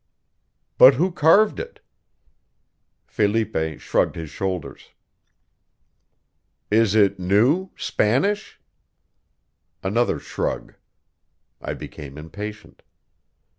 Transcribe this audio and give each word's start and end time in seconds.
"But 0.79 0.95
who 0.95 1.11
carved 1.11 1.59
it?" 1.59 1.79
Felipe 3.05 3.79
shrugged 3.79 4.15
his 4.15 4.31
shoulders. 4.31 4.89
"Is 6.71 6.95
it 6.95 7.19
new 7.19 7.69
Spanish?" 7.75 8.59
Another 9.83 10.17
shrug. 10.17 10.73
I 11.61 11.75
became 11.75 12.17
impatient. 12.17 12.81